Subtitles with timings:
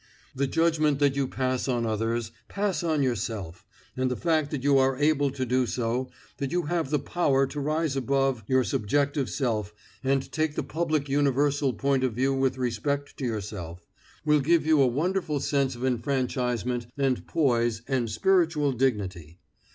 [0.33, 4.79] The judgment that you pass on others, pass on yourself, and the fact that you
[4.79, 9.29] are able to do so, that you have the power to rise above your subjective
[9.29, 9.71] self
[10.03, 13.85] and take the public universal point of view with respect to yourself,
[14.25, 19.37] will give you a wonderful sense of enfranchisement and poise and spiritual dignity.